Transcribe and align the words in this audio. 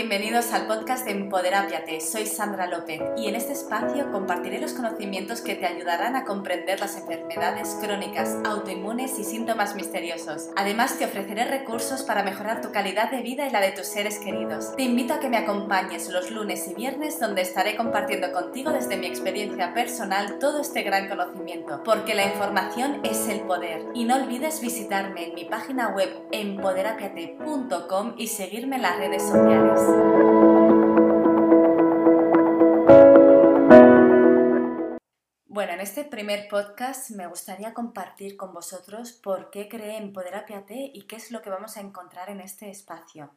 bienvenidos 0.00 0.54
al 0.54 0.66
podcast 0.66 1.04
de 1.04 1.10
Empoderápiate. 1.10 2.00
Soy 2.00 2.24
Sandra 2.24 2.66
López 2.66 3.02
y 3.18 3.28
en 3.28 3.34
este 3.34 3.52
espacio 3.52 4.10
compartiré 4.10 4.58
los 4.58 4.72
conocimientos 4.72 5.42
que 5.42 5.56
te 5.56 5.66
ayudarán 5.66 6.16
a 6.16 6.24
comprender 6.24 6.80
las 6.80 6.96
enfermedades 6.96 7.76
crónicas, 7.82 8.34
autoinmunes 8.46 9.18
y 9.18 9.24
síntomas 9.24 9.74
misteriosos. 9.74 10.48
Además, 10.56 10.98
te 10.98 11.04
ofreceré 11.04 11.44
recursos 11.44 12.02
para 12.02 12.22
mejorar 12.22 12.62
tu 12.62 12.72
calidad 12.72 13.10
de 13.10 13.20
vida 13.20 13.46
y 13.46 13.50
la 13.50 13.60
de 13.60 13.72
tus 13.72 13.88
seres 13.88 14.18
queridos. 14.20 14.74
Te 14.74 14.84
invito 14.84 15.12
a 15.12 15.20
que 15.20 15.28
me 15.28 15.36
acompañes 15.36 16.08
los 16.08 16.30
lunes 16.30 16.66
y 16.66 16.72
viernes 16.72 17.20
donde 17.20 17.42
estaré 17.42 17.76
compartiendo 17.76 18.32
contigo 18.32 18.72
desde 18.72 18.96
mi 18.96 19.06
experiencia 19.06 19.74
personal 19.74 20.38
todo 20.38 20.62
este 20.62 20.80
gran 20.80 21.10
conocimiento, 21.10 21.82
porque 21.84 22.14
la 22.14 22.24
información 22.24 23.00
es 23.04 23.28
el 23.28 23.40
poder. 23.40 23.84
Y 23.92 24.04
no 24.04 24.16
olvides 24.16 24.62
visitarme 24.62 25.26
en 25.26 25.34
mi 25.34 25.44
página 25.44 25.88
web 25.88 26.08
empoderapiate.com 26.32 28.14
y 28.16 28.28
seguirme 28.28 28.76
en 28.76 28.82
las 28.82 28.96
redes 28.96 29.24
sociales. 29.24 29.89
Bueno, 35.46 35.72
en 35.72 35.80
este 35.80 36.04
primer 36.04 36.48
podcast 36.48 37.10
me 37.10 37.26
gustaría 37.26 37.74
compartir 37.74 38.36
con 38.36 38.52
vosotros 38.54 39.12
por 39.12 39.50
qué 39.50 39.68
creé 39.68 39.96
en 39.96 40.12
Poderapiate 40.12 40.90
y 40.94 41.02
qué 41.02 41.16
es 41.16 41.30
lo 41.32 41.42
que 41.42 41.50
vamos 41.50 41.76
a 41.76 41.80
encontrar 41.80 42.30
en 42.30 42.40
este 42.40 42.70
espacio. 42.70 43.34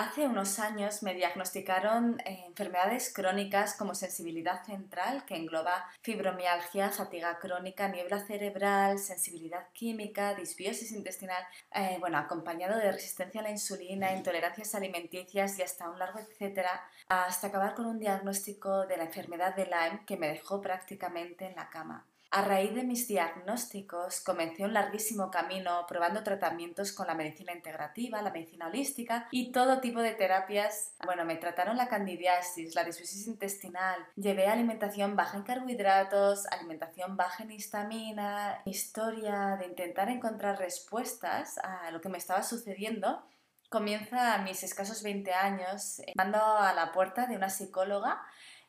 Hace 0.00 0.28
unos 0.28 0.60
años 0.60 1.02
me 1.02 1.12
diagnosticaron 1.12 2.20
eh, 2.20 2.44
enfermedades 2.46 3.12
crónicas 3.12 3.74
como 3.74 3.96
sensibilidad 3.96 4.64
central, 4.64 5.24
que 5.26 5.34
engloba 5.34 5.90
fibromialgia, 6.02 6.92
fatiga 6.92 7.40
crónica, 7.40 7.88
niebla 7.88 8.24
cerebral, 8.24 9.00
sensibilidad 9.00 9.66
química, 9.72 10.36
disbiosis 10.36 10.92
intestinal, 10.92 11.42
eh, 11.74 11.96
bueno, 11.98 12.16
acompañado 12.16 12.78
de 12.78 12.92
resistencia 12.92 13.40
a 13.40 13.42
la 13.42 13.50
insulina, 13.50 14.14
intolerancias 14.14 14.72
alimenticias 14.76 15.58
y 15.58 15.62
hasta 15.62 15.90
un 15.90 15.98
largo 15.98 16.20
etcétera, 16.20 16.80
hasta 17.08 17.48
acabar 17.48 17.74
con 17.74 17.86
un 17.86 17.98
diagnóstico 17.98 18.86
de 18.86 18.98
la 18.98 19.04
enfermedad 19.06 19.56
de 19.56 19.64
Lyme 19.64 20.04
que 20.06 20.16
me 20.16 20.28
dejó 20.28 20.60
prácticamente 20.60 21.44
en 21.44 21.56
la 21.56 21.70
cama. 21.70 22.06
A 22.30 22.42
raíz 22.42 22.74
de 22.74 22.82
mis 22.82 23.08
diagnósticos 23.08 24.20
comencé 24.20 24.62
un 24.62 24.74
larguísimo 24.74 25.30
camino 25.30 25.86
probando 25.88 26.22
tratamientos 26.22 26.92
con 26.92 27.06
la 27.06 27.14
medicina 27.14 27.54
integrativa, 27.54 28.20
la 28.20 28.30
medicina 28.30 28.66
holística 28.66 29.28
y 29.30 29.50
todo 29.50 29.80
tipo 29.80 30.02
de 30.02 30.12
terapias. 30.12 30.92
Bueno, 31.06 31.24
me 31.24 31.36
trataron 31.36 31.78
la 31.78 31.88
candidiasis, 31.88 32.74
la 32.74 32.84
disbiosis 32.84 33.26
intestinal, 33.28 34.06
llevé 34.14 34.46
alimentación 34.46 35.16
baja 35.16 35.38
en 35.38 35.44
carbohidratos, 35.44 36.46
alimentación 36.48 37.16
baja 37.16 37.44
en 37.44 37.52
histamina, 37.52 38.60
historia 38.66 39.56
de 39.58 39.64
intentar 39.64 40.10
encontrar 40.10 40.58
respuestas 40.58 41.56
a 41.56 41.90
lo 41.92 42.02
que 42.02 42.10
me 42.10 42.18
estaba 42.18 42.42
sucediendo 42.42 43.24
comienza 43.70 44.34
a 44.34 44.38
mis 44.38 44.62
escasos 44.62 45.02
20 45.02 45.32
años, 45.34 46.00
mando 46.14 46.38
a 46.38 46.72
la 46.72 46.90
puerta 46.92 47.26
de 47.26 47.36
una 47.36 47.50
psicóloga 47.50 48.22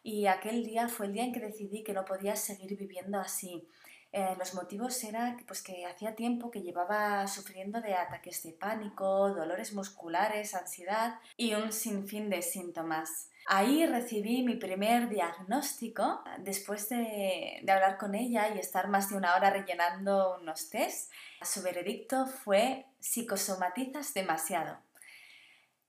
y 0.04 0.28
aquel 0.28 0.64
día 0.64 0.88
fue 0.88 1.08
el 1.08 1.14
día 1.14 1.24
en 1.24 1.34
que 1.34 1.40
decidí 1.40 1.84
que 1.84 1.94
no 1.94 2.06
podía 2.06 2.36
seguir 2.36 2.78
viviendo 2.78 3.20
así. 3.20 3.68
Eh, 4.12 4.36
los 4.40 4.56
motivos 4.56 5.04
eran 5.04 5.38
pues, 5.46 5.62
que 5.62 5.86
hacía 5.86 6.16
tiempo 6.16 6.50
que 6.50 6.64
llevaba 6.64 7.28
sufriendo 7.28 7.80
de 7.80 7.94
ataques 7.94 8.42
de 8.42 8.54
pánico, 8.54 9.30
dolores 9.30 9.74
musculares, 9.74 10.56
ansiedad 10.56 11.20
y 11.38 11.54
un 11.54 11.72
sinfín 11.72 12.30
de 12.30 12.42
síntomas. 12.42 13.30
Ahí 13.46 13.86
recibí 13.86 14.42
mi 14.44 14.56
primer 14.56 15.10
diagnóstico 15.10 16.24
después 16.40 16.90
de, 16.90 17.60
de 17.62 17.72
hablar 17.72 17.98
con 17.98 18.16
ella 18.16 18.50
y 18.50 18.58
estar 18.58 18.88
más 18.90 19.10
de 19.10 19.18
una 19.18 19.36
hora 19.36 19.52
rellenando 19.52 20.38
unos 20.42 20.70
test. 20.70 21.12
Su 21.42 21.62
veredicto 21.62 22.26
fue 22.26 22.86
psicosomatizas 23.00 24.14
demasiado. 24.14 24.80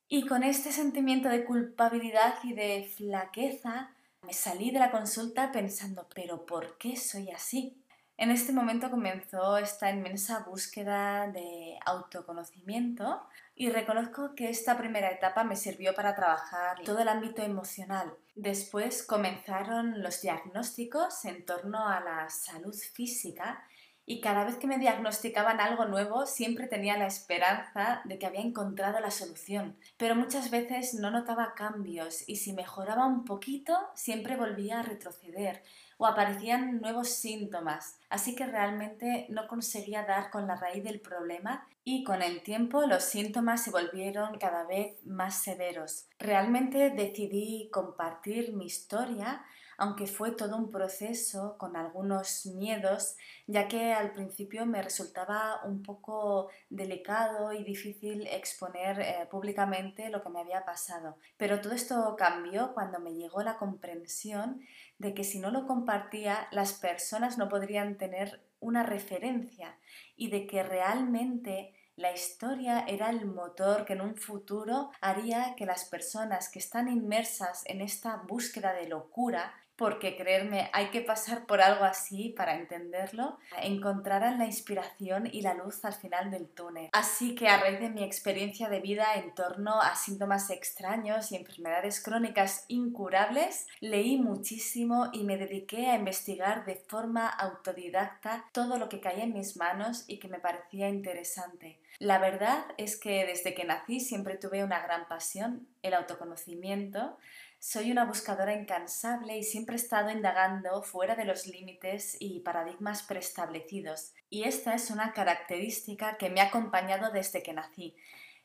Y 0.09 0.27
con 0.27 0.43
este 0.43 0.73
sentimiento 0.73 1.29
de 1.29 1.45
culpabilidad 1.45 2.35
y 2.43 2.53
de 2.53 2.91
flaqueza, 2.97 3.95
me 4.23 4.33
salí 4.33 4.71
de 4.71 4.79
la 4.79 4.91
consulta 4.91 5.51
pensando, 5.53 6.09
pero 6.15 6.45
¿por 6.47 6.77
qué 6.79 6.97
soy 6.97 7.31
así? 7.31 7.77
En 8.17 8.31
este 8.31 8.53
momento 8.53 8.91
comenzó 8.91 9.57
esta 9.57 9.91
inmensa 9.91 10.41
búsqueda 10.41 11.29
de 11.29 11.79
autoconocimiento 11.87 13.23
y 13.55 13.71
reconozco 13.71 14.35
que 14.35 14.51
esta 14.51 14.77
primera 14.77 15.11
etapa 15.11 15.43
me 15.43 15.57
sirvió 15.57 15.95
para 15.95 16.15
trabajar 16.15 16.83
todo 16.85 16.99
el 16.99 17.09
ámbito 17.09 17.41
emocional. 17.43 18.13
Después 18.35 19.03
comenzaron 19.05 20.03
los 20.03 20.21
diagnósticos 20.21 21.25
en 21.25 21.47
torno 21.47 21.89
a 21.89 22.01
la 22.01 22.29
salud 22.29 22.75
física 22.75 23.65
y 24.11 24.21
cada 24.21 24.43
vez 24.43 24.57
que 24.57 24.67
me 24.67 24.79
diagnosticaban 24.79 25.61
algo 25.61 25.85
nuevo 25.85 26.27
siempre 26.27 26.67
tenía 26.67 26.99
la 26.99 27.07
esperanza 27.07 28.01
de 28.05 28.19
que 28.19 28.27
había 28.27 28.41
encontrado 28.41 28.99
la 28.99 29.13
solución, 29.13 29.77
pero 29.97 30.17
muchas 30.17 30.51
veces 30.51 30.95
no 30.95 31.13
notaba 31.13 31.55
cambios 31.55 32.29
y 32.29 32.35
si 32.35 32.53
mejoraba 32.53 33.07
un 33.07 33.25
poquito 33.25 33.79
siempre 33.95 34.37
volvía 34.37 34.81
a 34.81 34.83
retroceder 34.83 35.63
o 35.97 36.07
aparecían 36.07 36.81
nuevos 36.81 37.11
síntomas, 37.11 38.01
así 38.09 38.35
que 38.35 38.47
realmente 38.47 39.27
no 39.29 39.47
conseguía 39.47 40.03
dar 40.05 40.31
con 40.31 40.49
la 40.49 40.57
raíz 40.57 40.83
del 40.83 40.99
problema 40.99 41.69
y 41.85 42.03
con 42.03 42.21
el 42.21 42.43
tiempo 42.43 42.87
los 42.87 43.05
síntomas 43.05 43.63
se 43.63 43.71
volvieron 43.71 44.39
cada 44.39 44.65
vez 44.65 44.97
más 45.07 45.41
severos. 45.41 46.09
Realmente 46.19 46.91
decidí 46.91 47.71
compartir 47.73 48.55
mi 48.55 48.67
historia 48.67 49.45
aunque 49.81 50.07
fue 50.07 50.33
todo 50.33 50.59
un 50.59 50.71
proceso 50.71 51.57
con 51.57 51.75
algunos 51.75 52.45
miedos, 52.45 53.17
ya 53.47 53.67
que 53.67 53.95
al 53.95 54.13
principio 54.13 54.67
me 54.67 54.83
resultaba 54.83 55.63
un 55.65 55.83
poco 55.83 56.51
delicado 56.69 57.55
y 57.55 57.65
difícil 57.65 58.27
exponer 58.27 59.01
eh, 59.01 59.27
públicamente 59.31 60.11
lo 60.11 60.23
que 60.23 60.29
me 60.29 60.41
había 60.41 60.67
pasado. 60.67 61.17
Pero 61.39 61.63
todo 61.63 61.73
esto 61.73 62.15
cambió 62.19 62.75
cuando 62.75 63.01
me 63.01 63.15
llegó 63.15 63.43
la 63.43 63.57
comprensión 63.57 64.61
de 64.99 65.15
que 65.15 65.25
si 65.25 65.39
no 65.39 65.51
lo 65.51 65.67
compartía, 65.67 66.47
las 66.51 66.75
personas 66.75 67.39
no 67.39 67.49
podrían 67.49 67.97
tener 67.97 68.45
una 68.61 68.83
referencia 68.83 69.79
y 70.15 70.29
de 70.29 70.47
que 70.47 70.63
realmente 70.63 71.73
la 71.97 72.13
historia 72.13 72.85
era 72.87 73.09
el 73.09 73.25
motor 73.25 73.87
que 73.87 73.95
en 73.95 74.03
un 74.03 74.17
futuro 74.17 74.91
haría 75.01 75.55
que 75.57 75.67
las 75.67 75.87
personas 75.87 76.51
que 76.51 76.59
están 76.59 76.89
inmersas 76.89 77.63
en 77.67 77.81
esta 77.81 78.17
búsqueda 78.17 78.75
de 78.75 78.87
locura 78.87 79.55
porque 79.81 80.15
creerme, 80.15 80.69
hay 80.75 80.91
que 80.91 81.01
pasar 81.01 81.47
por 81.47 81.63
algo 81.63 81.85
así 81.85 82.35
para 82.37 82.55
entenderlo, 82.55 83.39
encontrarán 83.63 84.37
la 84.37 84.45
inspiración 84.45 85.27
y 85.33 85.41
la 85.41 85.55
luz 85.55 85.83
al 85.87 85.95
final 85.95 86.31
del 86.31 86.51
túnel. 86.51 86.91
Así 86.93 87.35
que 87.35 87.49
a 87.49 87.59
raíz 87.59 87.81
de 87.81 87.89
mi 87.89 88.05
experiencia 88.05 88.69
de 88.69 88.81
vida 88.81 89.07
en 89.15 89.35
torno 89.35 89.81
a 89.81 89.97
síntomas 89.97 90.51
extraños 90.51 91.33
y 91.33 91.37
enfermedades 91.37 92.03
crónicas 92.03 92.67
incurables, 92.69 93.69
leí 93.81 94.19
muchísimo 94.19 95.09
y 95.15 95.25
me 95.25 95.39
dediqué 95.39 95.87
a 95.87 95.97
investigar 95.97 96.67
de 96.67 96.77
forma 96.77 97.27
autodidacta 97.27 98.45
todo 98.53 98.77
lo 98.77 98.91
que 98.91 99.01
caía 99.01 99.25
en 99.25 99.33
mis 99.33 99.57
manos 99.57 100.05
y 100.07 100.19
que 100.19 100.29
me 100.29 100.41
parecía 100.41 100.91
interesante. 100.91 101.81
La 102.01 102.19
verdad 102.19 102.67
es 102.77 102.99
que 102.99 103.25
desde 103.25 103.55
que 103.55 103.65
nací 103.65 104.01
siempre 104.01 104.37
tuve 104.37 104.63
una 104.63 104.83
gran 104.83 105.09
pasión, 105.09 105.67
el 105.83 105.95
autoconocimiento, 105.95 107.17
soy 107.61 107.93
una 107.93 108.07
buscadora 108.07 108.55
incansable 108.55 109.37
y 109.37 109.45
siempre 109.45 109.77
he 109.77 109.79
estado 109.79 110.11
indagando 110.11 110.83
fuera 110.83 111.15
de 111.15 111.27
los 111.27 111.47
límites 111.47 112.17
y 112.19 112.41
paradigmas 112.41 113.03
preestablecidos, 113.03 114.15
y 114.31 114.45
esta 114.45 114.75
es 114.75 114.91
una 114.91 115.13
característica 115.13 116.17
que 116.17 116.31
me 116.31 116.41
ha 116.41 116.47
acompañado 116.47 117.13
desde 117.13 117.43
que 117.43 117.53
nací. 117.53 117.95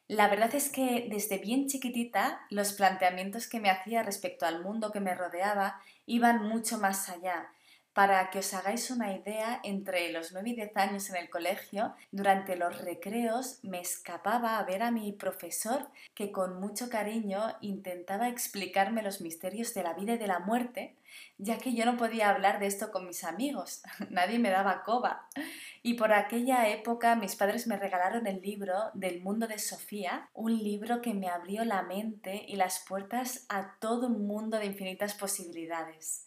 La 0.10 0.28
verdad 0.28 0.54
es 0.54 0.70
que 0.70 1.08
desde 1.10 1.38
bien 1.38 1.68
chiquitita 1.68 2.46
los 2.50 2.74
planteamientos 2.74 3.48
que 3.48 3.62
me 3.62 3.70
hacía 3.70 4.04
respecto 4.04 4.46
al 4.46 4.62
mundo 4.62 4.92
que 4.92 5.00
me 5.00 5.16
rodeaba 5.16 5.82
iban 6.06 6.44
mucho 6.44 6.78
más 6.78 7.10
allá 7.10 7.50
para 7.96 8.30
que 8.30 8.40
os 8.40 8.54
hagáis 8.54 8.92
una 8.92 9.14
idea, 9.14 9.62
entre 9.64 10.12
los 10.12 10.34
9 10.34 10.50
y 10.50 10.56
10 10.56 10.76
años 10.76 11.10
en 11.10 11.16
el 11.16 11.30
colegio, 11.30 11.96
durante 12.12 12.58
los 12.58 12.82
recreos 12.82 13.60
me 13.64 13.80
escapaba 13.80 14.60
a 14.60 14.64
ver 14.66 14.84
a 14.84 14.92
mi 14.92 15.14
profesor 15.14 15.88
que 16.14 16.34
con 16.34 16.60
mucho 16.60 16.90
cariño 16.90 17.56
intentaba 17.62 18.28
explicarme 18.28 19.02
los 19.02 19.22
misterios 19.22 19.74
de 19.74 19.84
la 19.84 19.94
vida 19.94 20.16
y 20.16 20.18
de 20.18 20.28
la 20.28 20.40
muerte, 20.40 20.98
ya 21.38 21.58
que 21.58 21.74
yo 21.74 21.86
no 21.86 21.96
podía 21.96 22.32
hablar 22.32 22.60
de 22.60 22.68
esto 22.68 22.92
con 22.92 23.08
mis 23.08 23.24
amigos, 23.24 23.82
nadie 24.10 24.40
me 24.40 24.50
daba 24.50 24.84
coba. 24.84 25.30
Y 25.82 25.94
por 25.94 26.12
aquella 26.12 26.68
época 26.68 27.16
mis 27.16 27.38
padres 27.38 27.66
me 27.66 27.78
regalaron 27.78 28.28
el 28.28 28.42
libro 28.42 28.74
del 28.94 29.22
mundo 29.22 29.48
de 29.48 29.58
Sofía, 29.58 30.28
un 30.34 30.62
libro 30.62 31.02
que 31.02 31.14
me 31.14 31.30
abrió 31.30 31.64
la 31.64 31.82
mente 31.82 32.44
y 32.46 32.58
las 32.58 32.84
puertas 32.86 33.46
a 33.48 33.78
todo 33.80 34.08
un 34.08 34.28
mundo 34.28 34.60
de 34.60 34.66
infinitas 34.66 35.14
posibilidades. 35.14 36.26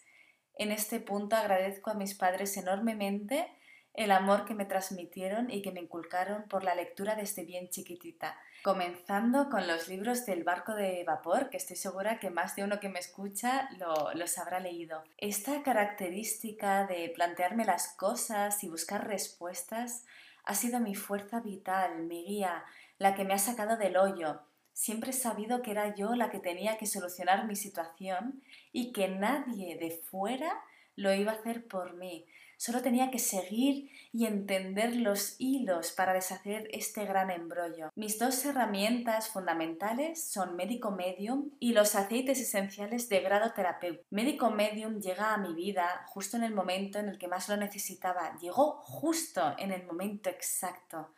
En 0.59 0.73
este 0.73 0.99
punto 0.99 1.37
agradezco 1.37 1.91
a 1.91 1.95
mis 1.95 2.15
padres 2.15 2.57
enormemente 2.57 3.49
el 3.95 4.11
amor 4.11 4.45
que 4.45 4.55
me 4.55 4.65
transmitieron 4.65 5.51
y 5.51 5.63
que 5.63 5.71
me 5.71 5.81
inculcaron 5.81 6.45
por 6.49 6.65
la 6.65 6.75
lectura 6.75 7.15
desde 7.15 7.45
bien 7.45 7.69
chiquitita, 7.69 8.37
comenzando 8.63 9.49
con 9.51 9.69
los 9.69 9.89
libros 9.89 10.27
del 10.27 10.43
barco 10.43 10.75
de 10.75 11.05
vapor, 11.05 11.49
que 11.49 11.57
estoy 11.57 11.77
segura 11.77 12.19
que 12.19 12.31
más 12.31 12.57
de 12.57 12.65
uno 12.65 12.81
que 12.81 12.89
me 12.89 12.99
escucha 12.99 13.69
lo, 13.79 14.13
los 14.15 14.37
habrá 14.39 14.59
leído. 14.59 15.05
Esta 15.17 15.63
característica 15.63 16.87
de 16.87 17.09
plantearme 17.15 17.65
las 17.65 17.95
cosas 17.97 18.63
y 18.65 18.69
buscar 18.69 19.07
respuestas 19.07 20.05
ha 20.45 20.55
sido 20.55 20.81
mi 20.81 20.97
fuerza 20.97 21.41
vital, 21.41 22.05
mi 22.05 22.25
guía, 22.25 22.65
la 22.99 23.15
que 23.15 23.25
me 23.25 23.35
ha 23.35 23.39
sacado 23.39 23.77
del 23.77 23.97
hoyo, 23.97 24.41
Siempre 24.79 25.11
he 25.11 25.13
sabido 25.13 25.61
que 25.61 25.73
era 25.73 25.97
yo 25.97 26.15
la 26.15 26.31
que 26.31 26.39
tenía 26.39 26.79
que 26.79 26.87
solucionar 26.87 27.49
mi 27.49 27.57
situación 27.57 28.45
y 28.71 28.93
que 28.93 29.09
nadie 29.09 29.77
de 29.77 29.91
fuera 29.91 30.63
lo 30.95 31.13
iba 31.13 31.33
a 31.33 31.35
hacer 31.35 31.67
por 31.67 31.95
mí. 31.95 32.27
Solo 32.57 32.81
tenía 32.81 33.11
que 33.11 33.19
seguir 33.19 33.91
y 34.13 34.27
entender 34.27 34.95
los 34.95 35.35
hilos 35.41 35.91
para 35.91 36.13
deshacer 36.13 36.69
este 36.71 37.05
gran 37.07 37.33
embrollo. 37.33 37.91
Mis 37.97 38.21
dos 38.21 38.45
herramientas 38.45 39.31
fundamentales 39.31 40.23
son 40.23 40.55
Médico 40.55 40.93
Medium 40.93 41.51
y 41.59 41.73
los 41.73 41.97
aceites 41.97 42.41
esenciales 42.41 43.09
de 43.09 43.19
grado 43.19 43.53
terapéutico. 43.55 44.07
Médico 44.11 44.53
Medium 44.53 45.01
llega 45.01 45.35
a 45.35 45.39
mi 45.39 45.55
vida 45.55 46.05
justo 46.07 46.37
en 46.37 46.45
el 46.45 46.55
momento 46.55 47.01
en 47.01 47.09
el 47.09 47.19
que 47.19 47.27
más 47.27 47.49
lo 47.49 47.57
necesitaba. 47.57 48.37
Llegó 48.41 48.81
justo 48.85 49.57
en 49.59 49.73
el 49.73 49.85
momento 49.85 50.31
exacto. 50.31 51.15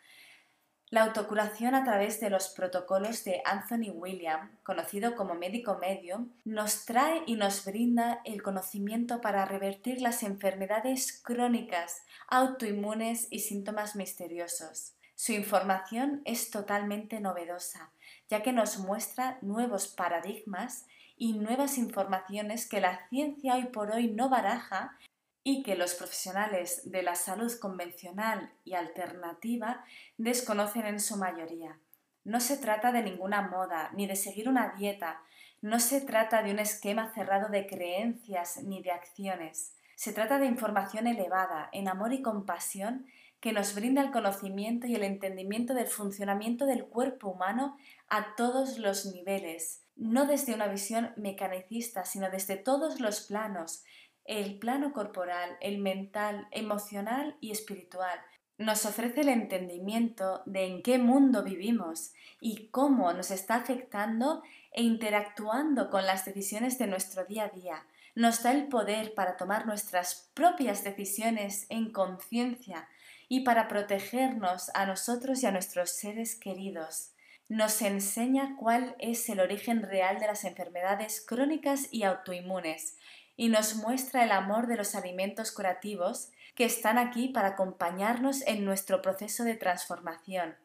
La 0.91 1.05
autocuración 1.05 1.77
a 1.77 1.85
través 1.85 2.19
de 2.19 2.31
los 2.31 2.49
protocolos 2.49 3.23
de 3.23 3.43
Anthony 3.45 3.93
William, 3.95 4.51
conocido 4.65 5.15
como 5.15 5.37
médico 5.37 5.79
medium, 5.81 6.33
nos 6.45 6.85
trae 6.85 7.23
y 7.27 7.37
nos 7.37 7.65
brinda 7.65 8.21
el 8.25 8.43
conocimiento 8.43 9.21
para 9.21 9.45
revertir 9.45 10.03
las 10.03 10.25
enfermedades 10.25 11.23
crónicas, 11.23 12.03
autoinmunes 12.27 13.29
y 13.31 13.39
síntomas 13.39 13.95
misteriosos. 13.95 14.95
Su 15.15 15.31
información 15.31 16.23
es 16.25 16.51
totalmente 16.51 17.21
novedosa, 17.21 17.93
ya 18.29 18.43
que 18.43 18.53
nos 18.53 18.79
muestra 18.79 19.39
nuevos 19.43 19.87
paradigmas 19.87 20.87
y 21.17 21.35
nuevas 21.35 21.79
informaciones 21.79 22.69
que 22.69 22.81
la 22.81 23.07
ciencia 23.11 23.55
hoy 23.55 23.67
por 23.67 23.93
hoy 23.93 24.09
no 24.09 24.29
baraja 24.29 24.99
y 25.43 25.63
que 25.63 25.77
los 25.77 25.95
profesionales 25.95 26.91
de 26.91 27.03
la 27.03 27.15
salud 27.15 27.53
convencional 27.59 28.53
y 28.65 28.75
alternativa 28.75 29.85
desconocen 30.19 30.87
en 30.87 31.01
su 31.01 31.17
mayoría. 31.17 31.79
No 32.25 32.41
se 32.41 32.59
trata 32.59 32.93
de 32.93 33.03
ninguna 33.03 33.43
moda 33.43 33.91
ni 33.95 34.07
de 34.07 34.17
seguir 34.17 34.49
una 34.49 34.75
dieta, 34.77 35.23
no 35.63 35.81
se 35.81 36.01
trata 36.01 36.43
de 36.43 36.53
un 36.53 36.59
esquema 36.59 37.13
cerrado 37.15 37.49
de 37.49 37.67
creencias 37.67 38.63
ni 38.63 38.83
de 38.83 38.93
acciones. 38.93 39.75
Se 39.95 40.13
trata 40.13 40.39
de 40.39 40.47
información 40.47 41.07
elevada, 41.07 41.69
en 41.73 41.89
amor 41.89 42.13
y 42.13 42.23
compasión, 42.23 43.07
que 43.41 43.53
nos 43.53 43.75
brinda 43.75 44.03
el 44.03 44.11
conocimiento 44.11 44.87
y 44.87 44.95
el 44.95 45.03
entendimiento 45.03 45.75
del 45.75 45.87
funcionamiento 45.87 46.67
del 46.67 46.85
cuerpo 46.85 47.29
humano 47.29 47.77
a 48.09 48.35
todos 48.37 48.79
los 48.79 49.07
niveles, 49.07 49.83
no 49.97 50.27
desde 50.27 50.55
una 50.55 50.69
visión 50.69 51.13
mecanicista, 51.17 52.05
sino 52.05 52.31
desde 52.31 52.57
todos 52.57 53.01
los 53.01 53.23
planos, 53.23 53.85
el 54.31 54.61
plano 54.61 54.93
corporal, 54.93 55.57
el 55.61 55.79
mental, 55.79 56.47
emocional 56.53 57.37
y 57.41 57.51
espiritual. 57.51 58.17
Nos 58.59 58.87
ofrece 58.87 59.23
el 59.23 59.29
entendimiento 59.29 60.43
de 60.47 60.67
en 60.67 60.83
qué 60.83 60.99
mundo 60.99 61.43
vivimos 61.43 62.13
y 62.41 62.69
cómo 62.69 63.13
nos 63.13 63.33
está 63.33 63.57
afectando 63.57 64.45
e 64.71 64.85
interactuando 64.85 65.91
con 65.91 66.07
las 66.07 66.25
decisiones 66.25 66.79
de 66.79 66.87
nuestro 66.87 67.25
día 67.25 67.47
a 67.47 67.49
día. 67.49 67.87
Nos 68.15 68.45
da 68.45 68.53
el 68.53 68.69
poder 68.69 69.15
para 69.15 69.37
tomar 69.37 69.67
nuestras 69.67 70.31
propias 70.33 70.85
decisiones 70.85 71.67
en 71.69 71.91
conciencia 71.91 72.89
y 73.29 73.41
para 73.41 73.67
protegernos 73.67 74.71
a 74.75 74.87
nosotros 74.87 75.43
y 75.43 75.47
a 75.47 75.53
nuestros 75.53 75.91
seres 75.91 76.37
queridos. 76.37 77.15
Nos 77.49 77.83
enseña 77.83 78.55
cuál 78.57 78.95
es 79.01 79.29
el 79.29 79.41
origen 79.41 79.83
real 79.83 80.21
de 80.21 80.29
las 80.29 80.45
enfermedades 80.45 81.21
crónicas 81.27 81.89
y 81.91 82.05
autoinmunes 82.05 82.97
y 83.41 83.49
nos 83.49 83.75
muestra 83.77 84.23
el 84.23 84.33
amor 84.33 84.67
de 84.67 84.77
los 84.77 84.95
alimentos 84.95 85.51
curativos 85.51 86.29
que 86.55 86.67
están 86.67 86.99
aquí 86.99 87.29
para 87.29 87.49
acompañarnos 87.49 88.43
en 88.47 88.67
nuestro 88.67 89.01
proceso 89.01 89.45
de 89.45 89.55
transformación. 89.55 90.57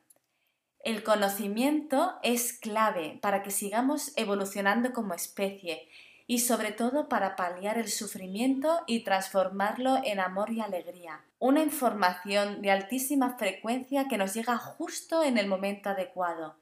El 0.83 1.01
conocimiento 1.01 2.19
es 2.21 2.51
clave 2.51 3.17
para 3.21 3.43
que 3.43 3.51
sigamos 3.51 4.11
evolucionando 4.17 4.91
como 4.91 5.13
especie 5.13 5.87
y 6.27 6.39
sobre 6.39 6.73
todo 6.73 7.07
para 7.07 7.37
paliar 7.37 7.77
el 7.77 7.87
sufrimiento 7.87 8.81
y 8.87 9.05
transformarlo 9.05 10.01
en 10.03 10.19
amor 10.19 10.51
y 10.51 10.59
alegría. 10.59 11.21
Una 11.39 11.63
información 11.63 12.61
de 12.61 12.71
altísima 12.71 13.37
frecuencia 13.37 14.09
que 14.09 14.17
nos 14.17 14.33
llega 14.33 14.57
justo 14.57 15.23
en 15.23 15.37
el 15.37 15.47
momento 15.47 15.91
adecuado. 15.91 16.57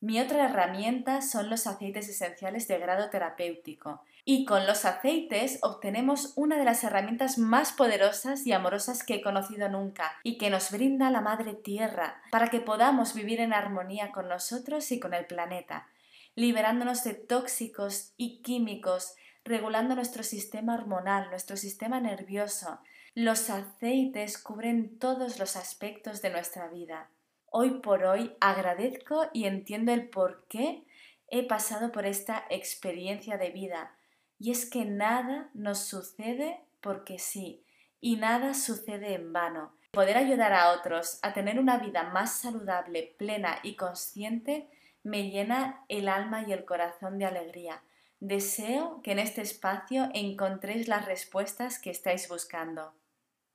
Mi 0.00 0.18
otra 0.18 0.48
herramienta 0.48 1.20
son 1.20 1.50
los 1.50 1.66
aceites 1.66 2.08
esenciales 2.08 2.66
de 2.68 2.78
grado 2.78 3.10
terapéutico, 3.10 4.02
y 4.24 4.44
con 4.44 4.66
los 4.66 4.84
aceites 4.84 5.58
obtenemos 5.62 6.32
una 6.36 6.58
de 6.58 6.64
las 6.64 6.84
herramientas 6.84 7.38
más 7.38 7.72
poderosas 7.72 8.46
y 8.46 8.52
amorosas 8.52 9.02
que 9.02 9.14
he 9.14 9.22
conocido 9.22 9.68
nunca 9.68 10.12
y 10.22 10.38
que 10.38 10.50
nos 10.50 10.70
brinda 10.70 11.10
la 11.10 11.20
Madre 11.20 11.54
Tierra 11.54 12.22
para 12.30 12.48
que 12.48 12.60
podamos 12.60 13.14
vivir 13.14 13.40
en 13.40 13.52
armonía 13.52 14.12
con 14.12 14.28
nosotros 14.28 14.90
y 14.92 15.00
con 15.00 15.14
el 15.14 15.26
planeta, 15.26 15.88
liberándonos 16.34 17.04
de 17.04 17.14
tóxicos 17.14 18.12
y 18.16 18.42
químicos, 18.42 19.14
regulando 19.44 19.94
nuestro 19.94 20.22
sistema 20.22 20.74
hormonal, 20.74 21.30
nuestro 21.30 21.56
sistema 21.56 22.00
nervioso. 22.00 22.80
Los 23.14 23.50
aceites 23.50 24.38
cubren 24.38 24.98
todos 24.98 25.38
los 25.38 25.56
aspectos 25.56 26.22
de 26.22 26.30
nuestra 26.30 26.68
vida. 26.68 27.10
Hoy 27.46 27.80
por 27.80 28.04
hoy 28.04 28.36
agradezco 28.40 29.28
y 29.32 29.46
entiendo 29.46 29.92
el 29.92 30.08
por 30.08 30.46
qué 30.48 30.84
he 31.28 31.46
pasado 31.46 31.90
por 31.90 32.06
esta 32.06 32.44
experiencia 32.50 33.38
de 33.38 33.50
vida 33.50 33.96
y 34.40 34.50
es 34.50 34.68
que 34.68 34.84
nada 34.84 35.50
nos 35.54 35.78
sucede 35.80 36.58
porque 36.80 37.18
sí, 37.18 37.62
y 38.00 38.16
nada 38.16 38.54
sucede 38.54 39.14
en 39.14 39.32
vano. 39.32 39.72
Poder 39.92 40.16
ayudar 40.16 40.52
a 40.52 40.72
otros 40.72 41.18
a 41.22 41.32
tener 41.32 41.60
una 41.60 41.78
vida 41.78 42.04
más 42.04 42.32
saludable, 42.32 43.14
plena 43.18 43.58
y 43.62 43.74
consciente 43.74 44.68
me 45.02 45.30
llena 45.30 45.84
el 45.88 46.08
alma 46.08 46.44
y 46.46 46.52
el 46.52 46.64
corazón 46.64 47.18
de 47.18 47.26
alegría. 47.26 47.82
Deseo 48.20 49.00
que 49.02 49.12
en 49.12 49.18
este 49.18 49.42
espacio 49.42 50.08
encontréis 50.14 50.88
las 50.88 51.06
respuestas 51.06 51.78
que 51.78 51.90
estáis 51.90 52.28
buscando. 52.28 52.92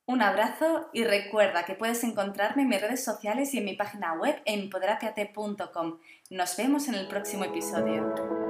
Un 0.06 0.22
abrazo 0.22 0.88
y 0.92 1.04
recuerda 1.04 1.64
que 1.64 1.74
puedes 1.74 2.04
encontrarme 2.04 2.62
en 2.62 2.68
mis 2.68 2.80
redes 2.80 3.02
sociales 3.02 3.54
y 3.54 3.58
en 3.58 3.64
mi 3.64 3.74
página 3.74 4.12
web 4.14 4.40
en 4.44 4.70
poderapiate.com. 4.70 5.98
Nos 6.30 6.56
vemos 6.56 6.86
en 6.88 6.94
el 6.94 7.08
próximo 7.08 7.44
episodio. 7.44 8.45